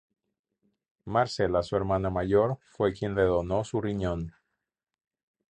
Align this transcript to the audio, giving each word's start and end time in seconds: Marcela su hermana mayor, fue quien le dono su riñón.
Marcela 1.05 1.61
su 1.61 1.75
hermana 1.75 2.09
mayor, 2.09 2.57
fue 2.71 2.91
quien 2.91 3.13
le 3.13 3.21
dono 3.21 3.63
su 3.63 3.79
riñón. 3.81 4.33